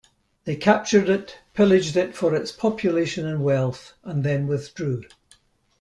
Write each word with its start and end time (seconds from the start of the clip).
They 0.45 0.55
captured 0.55 1.09
it, 1.09 1.37
pillaged 1.53 1.95
it 1.95 2.15
for 2.15 2.33
its 2.33 2.51
population 2.51 3.27
and 3.27 3.43
wealth, 3.43 3.93
and 4.03 4.23
then 4.23 4.47
withdrew. 4.47 5.03